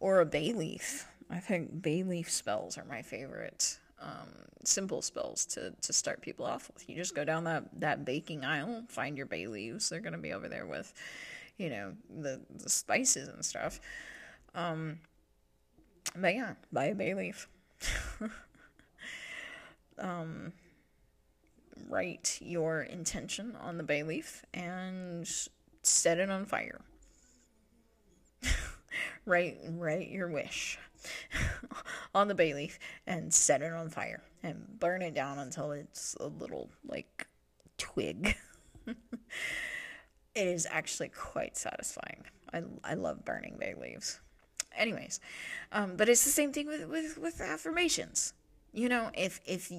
[0.00, 1.06] or a bay leaf.
[1.30, 3.78] I think bay leaf spells are my favorite.
[4.04, 4.28] Um,
[4.64, 6.88] simple spells to, to start people off with.
[6.88, 9.88] You just go down that, that baking aisle, find your bay leaves.
[9.88, 10.92] They're to be over there with,
[11.56, 13.80] you know, the, the spices and stuff.
[14.54, 14.98] Um,
[16.16, 17.48] but yeah, buy a bay leaf.
[19.98, 20.52] um,
[21.88, 25.28] write your intention on the bay leaf and
[25.82, 26.80] set it on fire.
[29.26, 30.78] write write your wish
[32.14, 36.16] on the bay leaf and set it on fire and burn it down until it's
[36.20, 37.26] a little like
[37.78, 38.36] twig.
[38.86, 38.96] it
[40.34, 42.24] is actually quite satisfying.
[42.52, 44.20] I, I love burning bay leaves.
[44.76, 45.20] Anyways,
[45.72, 48.32] um, but it's the same thing with, with, with affirmations.
[48.72, 49.70] You know, if if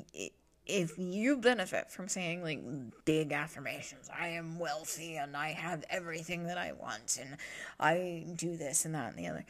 [0.65, 2.61] if you benefit from saying like
[3.03, 7.37] big affirmations, I am wealthy and I have everything that I want and
[7.79, 9.45] I do this and that and the other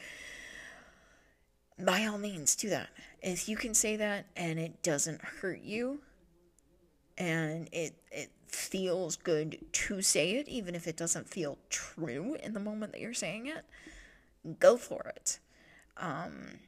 [1.80, 2.90] by all means do that.
[3.22, 6.02] If you can say that and it doesn't hurt you
[7.18, 12.54] and it it feels good to say it even if it doesn't feel true in
[12.54, 13.66] the moment that you're saying it,
[14.60, 15.40] go for it.
[15.98, 16.60] Um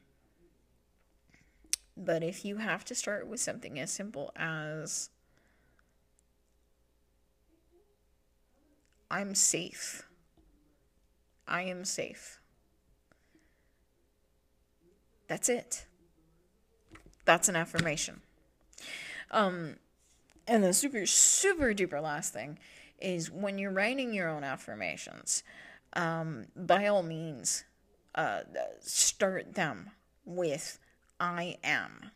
[1.95, 5.09] but if you have to start with something as simple as
[9.09, 10.03] I'm safe.
[11.47, 12.41] I am safe.
[15.27, 15.85] That's it.
[17.25, 18.21] That's an affirmation.
[19.31, 19.75] Um,
[20.47, 22.57] and the super, super duper last thing
[22.99, 25.43] is when you're writing your own affirmations,
[25.93, 27.65] um, by all means,
[28.15, 28.41] uh,
[28.81, 29.91] start them
[30.25, 30.79] with
[31.19, 32.11] I am.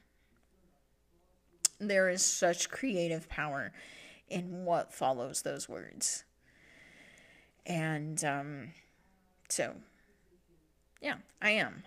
[1.80, 3.72] There is such creative power
[4.30, 6.24] in what follows those words.
[7.66, 8.70] And um,
[9.50, 9.76] so,
[11.02, 11.84] yeah, I am.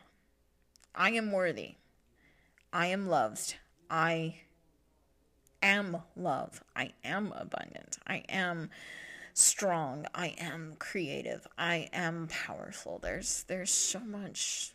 [0.95, 1.75] I am worthy.
[2.73, 3.57] I am loved.
[3.91, 4.37] I
[5.63, 6.63] am love.
[6.77, 7.99] I am abundant.
[8.07, 8.71] I am
[9.33, 10.07] strong.
[10.15, 11.47] I am creative.
[11.59, 13.01] I am powerful.
[13.03, 14.73] There's there's so much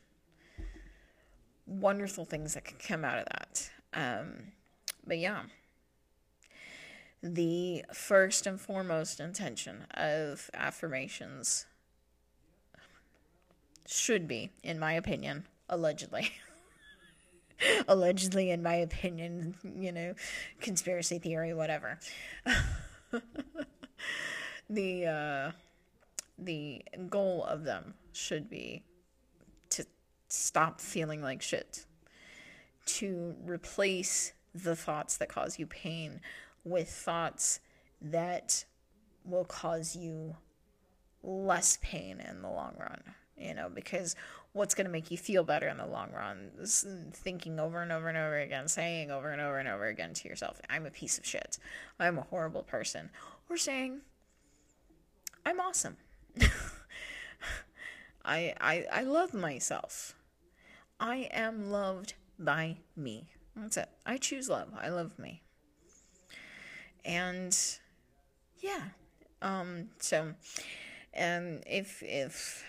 [1.65, 3.70] wonderful things that can come out of that.
[3.93, 4.51] Um,
[5.05, 5.43] but yeah,
[7.22, 11.65] the first and foremost intention of affirmations
[13.88, 16.32] should be, in my opinion, allegedly.
[17.88, 20.13] allegedly, in my opinion, you know,
[20.61, 21.99] conspiracy theory, whatever.
[24.70, 25.51] the uh,
[26.38, 28.84] the goal of them should be
[29.70, 29.86] to
[30.28, 31.86] stop feeling like shit,
[32.86, 36.22] to replace the thoughts that cause you pain
[36.63, 37.59] with thoughts
[38.01, 38.65] that
[39.26, 40.36] will cause you
[41.22, 43.01] less pain in the long run
[43.39, 44.15] you know, because
[44.54, 46.50] what's going to make you feel better in the long run
[47.14, 50.28] thinking over and over and over again, saying over and over and over again to
[50.28, 51.58] yourself, I'm a piece of shit.
[52.00, 53.10] I'm a horrible person.
[53.50, 54.02] Or saying,
[55.45, 55.97] I'm awesome.
[58.26, 60.16] I, I, I love myself.
[61.00, 63.30] I am loved by me.
[63.56, 63.89] That's it.
[64.06, 64.70] I choose love.
[64.80, 65.41] I love me.
[67.06, 67.58] And
[68.60, 68.82] yeah.
[69.41, 70.34] Um, so,
[71.14, 72.64] and if, if,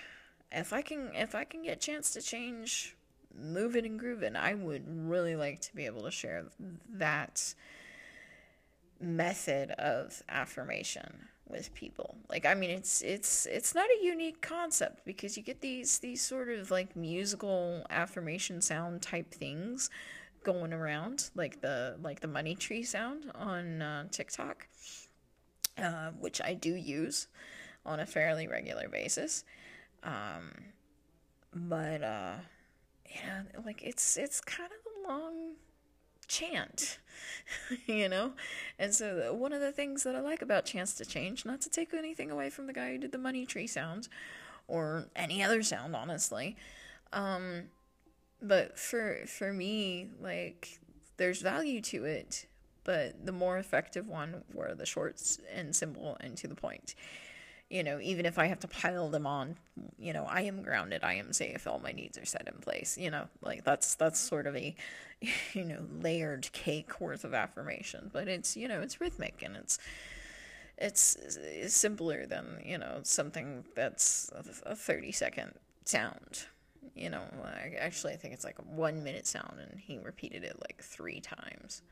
[0.53, 2.96] if I can if I can get a chance to change
[3.38, 6.46] moving and grooving, I would really like to be able to share
[6.90, 7.55] that
[9.01, 12.16] method of affirmation with people.
[12.28, 16.22] Like I mean it's it's it's not a unique concept because you get these these
[16.22, 19.90] sort of like musical affirmation sound type things
[20.42, 24.66] going around like the like the money tree sound on uh, TikTok
[25.78, 27.26] uh, which I do use
[27.84, 29.44] on a fairly regular basis.
[30.03, 30.51] Um,
[31.55, 32.34] but uh,
[33.14, 35.55] yeah, like it's it's kind of a long
[36.28, 36.98] chant,
[37.86, 38.32] you know?
[38.78, 41.70] And so one of the things that I like about Chants to Change, not to
[41.70, 44.09] take anything away from the guy who did the money tree sound
[44.68, 46.57] or any other sound, honestly.
[47.12, 47.64] Um,
[48.40, 50.80] but for for me, like
[51.16, 52.46] there's value to it,
[52.84, 56.94] but the more effective one were the shorts and simple and to the point
[57.71, 59.57] you know, even if I have to pile them on,
[59.97, 62.99] you know, I am grounded, I am safe, all my needs are set in place,
[62.99, 64.75] you know, like that's that's sort of a
[65.55, 69.79] you know, layered cake worth of affirmation, but it's, you know, it's rhythmic and it's
[70.79, 71.16] it's,
[71.68, 74.31] simpler than, you know, something that's
[74.64, 75.53] a 30 second
[75.85, 76.47] sound.
[76.97, 80.43] You know, I actually I think it's like a 1 minute sound and he repeated
[80.43, 81.83] it like 3 times.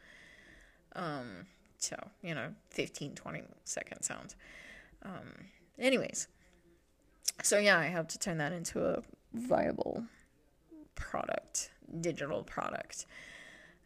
[0.96, 4.34] Um so, you know, 15 20 second sound.
[5.04, 5.48] Um
[5.78, 6.28] Anyways,
[7.42, 9.02] so yeah, I have to turn that into a
[9.32, 10.04] viable
[10.94, 11.70] product,
[12.00, 13.06] digital product.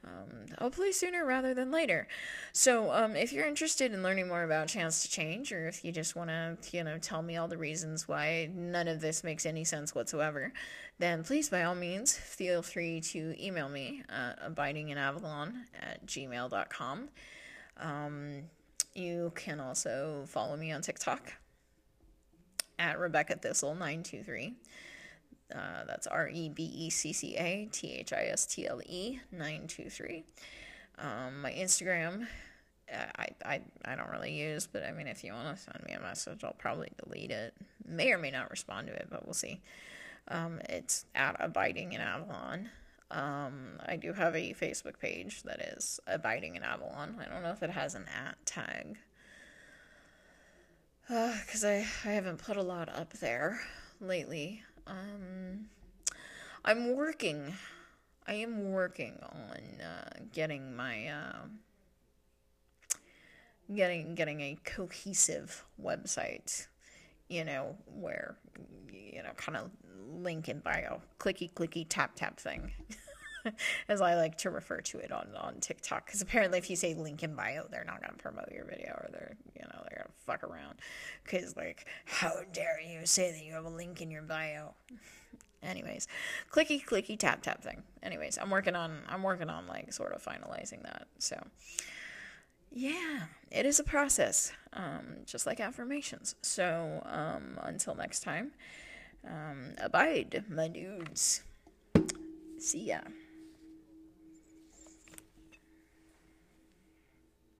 [0.04, 2.08] um, hopefully sooner rather than later.
[2.52, 5.92] So, um, if you're interested in learning more about Chants to Change, or if you
[5.92, 9.46] just want to, you know, tell me all the reasons why none of this makes
[9.46, 10.52] any sense whatsoever,
[10.98, 17.08] then please, by all means, feel free to email me at abidinginavalon at gmail.com.
[17.78, 18.42] Um,
[18.94, 21.32] you can also follow me on TikTok
[22.82, 24.54] at Rebecca Thistle 923.
[25.54, 28.80] Uh, that's R E B E C C A T H I S T L
[28.84, 30.24] E 923.
[30.98, 32.26] Um, my Instagram,
[32.92, 35.84] uh, I, I, I don't really use, but I mean, if you want to send
[35.86, 37.54] me a message, I'll probably delete it.
[37.86, 39.60] May or may not respond to it, but we'll see.
[40.28, 42.70] Um, it's at Abiding in Avalon.
[43.10, 47.16] Um, I do have a Facebook page that is Abiding in Avalon.
[47.20, 48.98] I don't know if it has an at tag.
[51.12, 53.60] Because uh, I, I haven't put a lot up there
[54.00, 54.62] lately.
[54.86, 55.66] Um,
[56.64, 57.52] I'm working.
[58.26, 61.36] I am working on uh, getting my uh,
[63.74, 66.66] getting getting a cohesive website.
[67.28, 68.36] You know where
[68.90, 69.70] you know kind of
[70.08, 72.72] link in bio, clicky clicky tap tap thing.
[73.88, 76.06] as I like to refer to it on, on TikTok.
[76.06, 79.08] Because apparently, if you say link in bio, they're not to promote your video or
[79.12, 80.80] they're, you know, they're to fuck around.
[81.24, 84.74] Because, like, how dare you say that you have a link in your bio?
[85.62, 86.08] Anyways,
[86.50, 87.84] clicky clicky tap tap thing.
[88.02, 91.06] Anyways, I'm working on I'm working on like sort of finalizing that.
[91.18, 91.40] So
[92.72, 96.34] yeah, it is a process, um, just like affirmations.
[96.42, 98.52] So um, until next time,
[99.24, 101.42] um, abide, my dudes.
[102.58, 103.00] See ya.